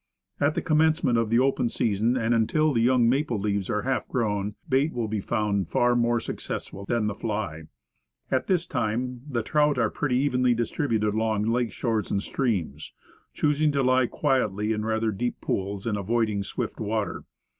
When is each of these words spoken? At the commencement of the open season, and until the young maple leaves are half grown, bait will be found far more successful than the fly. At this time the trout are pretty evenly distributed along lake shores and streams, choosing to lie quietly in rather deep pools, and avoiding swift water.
At 0.39 0.55
the 0.55 0.63
commencement 0.63 1.19
of 1.19 1.29
the 1.29 1.37
open 1.37 1.69
season, 1.69 2.17
and 2.17 2.33
until 2.33 2.73
the 2.73 2.81
young 2.81 3.07
maple 3.07 3.37
leaves 3.37 3.69
are 3.69 3.83
half 3.83 4.07
grown, 4.07 4.55
bait 4.67 4.93
will 4.93 5.07
be 5.07 5.19
found 5.19 5.69
far 5.69 5.95
more 5.95 6.19
successful 6.19 6.85
than 6.87 7.05
the 7.05 7.13
fly. 7.13 7.65
At 8.31 8.47
this 8.47 8.65
time 8.65 9.21
the 9.29 9.43
trout 9.43 9.77
are 9.77 9.91
pretty 9.91 10.17
evenly 10.17 10.55
distributed 10.55 11.13
along 11.13 11.43
lake 11.43 11.71
shores 11.71 12.09
and 12.09 12.23
streams, 12.23 12.93
choosing 13.31 13.71
to 13.73 13.83
lie 13.83 14.07
quietly 14.07 14.71
in 14.73 14.83
rather 14.85 15.11
deep 15.11 15.39
pools, 15.39 15.85
and 15.85 15.99
avoiding 15.99 16.43
swift 16.43 16.79
water. 16.79 17.25